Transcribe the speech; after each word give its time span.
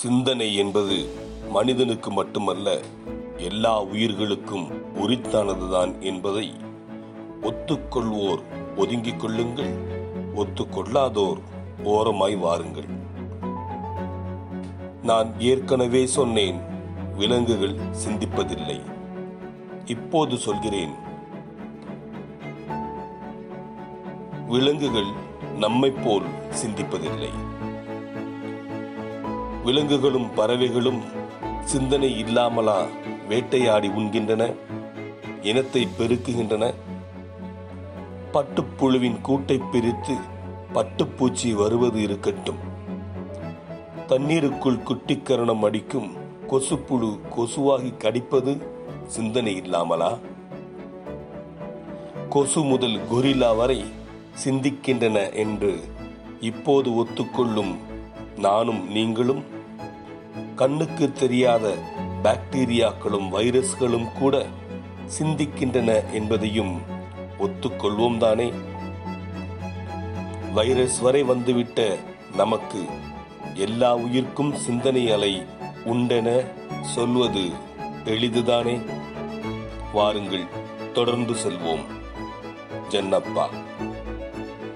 சிந்தனை 0.00 0.56
என்பது 0.56 1.06
மனிதனுக்கு 1.50 2.10
மட்டுமல்ல 2.10 2.78
எல்லா 3.36 3.82
உயிர்களுக்கும் 3.82 4.66
உரித்தானதுதான் 4.94 6.00
என்பதை 6.00 6.52
ஒத்துக்கொள்வோர் 7.42 8.42
ஒதுங்கிக் 8.76 9.20
கொள்ளுங்கள் 9.20 9.72
ஒத்துக்கொள்ளாதோர் 10.36 11.40
ஓரமாய் 11.84 12.36
வாருங்கள். 12.36 12.88
நான் 15.02 15.40
ஏற்கனவே 15.40 16.06
சொன்னேன் 16.06 16.60
விலங்குகள் 17.16 17.76
சிந்திப்பதில்லை. 18.06 18.80
இப்போது 19.84 20.36
சொல்கிறேன் 20.36 20.94
விலங்குகள் 24.48 25.12
நம்மைப் 25.58 26.04
போல் 26.04 26.28
சிந்திப்பதில்லை. 26.62 27.32
விலங்குகளும் 29.64 30.34
பறவைகளும் 30.34 31.00
சிந்தனை 31.64 32.18
இல்லாமலா 32.18 32.86
வேட்டையாடி 33.28 33.88
உண்கின்றன 33.88 34.54
இனத்தை 35.42 35.88
பெருக்குகின்றன. 35.98 36.74
பட்டுப்புழுவின் 38.32 39.18
கூட்டை 39.28 39.60
பிரித்து 39.72 40.14
பட்டுப்பூச்சி 40.74 41.52
வருவது 41.52 42.02
இருக்கட்டும். 42.02 42.60
தண்ணீருக்குள் 44.06 44.76
குட்டிக்கரணம் 44.76 45.64
அடிக்கும் 45.64 46.08
கொசுப்புழு 46.50 47.18
கொசுவாகி 47.36 47.96
கடிப்பது 47.96 48.62
சிந்தனை 49.06 49.56
இல்லாமலா? 49.56 50.18
கொசு 52.28 52.62
முதல் 52.62 52.98
கொரில்லா 53.12 53.56
வரை 53.56 53.84
சிந்திக்கின்றன 54.44 55.34
என்று 55.34 55.80
இப்போது 56.40 56.90
ஒத்துக்கொள்ளும் 56.90 57.76
நானும் 58.36 58.90
நீங்களும் 58.90 59.44
கண்ணுக்கு 60.56 61.12
தெரியாத 61.12 61.74
பாக்டீரியாக்களும் 62.22 63.28
வைரஸ்களும் 63.28 64.12
கூட 64.12 64.46
சிந்திக்கின்றன 65.18 66.12
என்பதையும் 66.12 66.80
ஒத்துக்கொள்வோம் 67.38 68.16
தானே 68.16 68.52
வைரஸ் 70.54 70.98
வரை 70.98 71.22
வந்துவிட்ட 71.22 71.96
நமக்கு 72.36 72.84
எல்லா 73.54 73.94
உயிர்க்கும் 73.94 74.54
சிந்தனை 74.54 75.10
அலை 75.10 75.46
உண்டென 75.84 76.46
சொல்வது 76.82 77.50
எளிதுதானே? 78.04 78.80
வாருங்கள் 79.92 80.44
தொடர்ந்து 80.92 81.32
செல்வோம். 81.32 81.84
ஜன்னப்பா. 82.88 83.46